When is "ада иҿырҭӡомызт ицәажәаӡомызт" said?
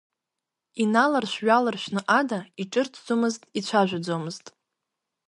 2.19-4.45